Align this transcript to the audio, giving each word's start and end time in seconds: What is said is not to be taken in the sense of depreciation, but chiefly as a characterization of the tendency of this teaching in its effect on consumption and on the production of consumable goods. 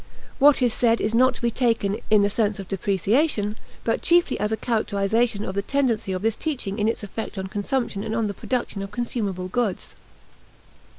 What 0.39 0.63
is 0.63 0.73
said 0.73 0.99
is 0.99 1.13
not 1.13 1.35
to 1.35 1.43
be 1.43 1.51
taken 1.51 1.99
in 2.09 2.23
the 2.23 2.29
sense 2.31 2.57
of 2.57 2.67
depreciation, 2.67 3.55
but 3.83 4.01
chiefly 4.01 4.39
as 4.39 4.51
a 4.51 4.57
characterization 4.57 5.45
of 5.45 5.53
the 5.53 5.61
tendency 5.61 6.11
of 6.11 6.23
this 6.23 6.35
teaching 6.35 6.79
in 6.79 6.87
its 6.87 7.03
effect 7.03 7.37
on 7.37 7.45
consumption 7.45 8.03
and 8.03 8.15
on 8.15 8.25
the 8.25 8.33
production 8.33 8.81
of 8.81 8.89
consumable 8.89 9.47
goods. 9.47 9.95